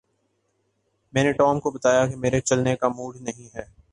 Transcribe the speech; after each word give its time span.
میں 1.13 1.23
نے 1.23 1.31
ٹام 1.33 1.59
کو 1.59 1.71
بتایا 1.71 2.05
میرا 2.17 2.39
چلنے 2.41 2.75
کا 2.75 2.87
موڈ 2.89 3.21
نہیں 3.21 3.55
ہے 3.55 3.63